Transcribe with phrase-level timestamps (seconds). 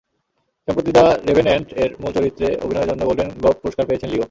[0.67, 4.19] সম্প্রতি দ্য রেভেন্যান্ট-এর মূল চরিত্রে অভিনয়ের জন্য গোল্ডেন গ্লোব পুরস্কার পেয়েছেন লিও।